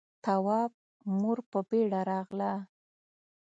[0.23, 0.71] تواب
[1.19, 2.53] مور په بيړه راغله.